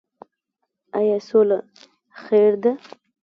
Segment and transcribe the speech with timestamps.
[0.99, 1.57] آیا سوله
[2.23, 2.71] خیر ده؟